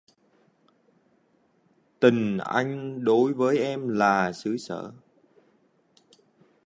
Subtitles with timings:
[1.99, 4.91] Tình anh đối với em là xứ sở